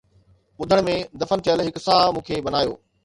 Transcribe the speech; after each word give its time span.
ٻڌڻ 0.57 0.79
۾ 0.87 0.95
دفن 1.21 1.43
ٿيل 1.45 1.59
هڪ 1.67 1.83
ساهه 1.85 2.07
مون 2.17 2.23
کي 2.31 2.41
بنايو 2.49 2.73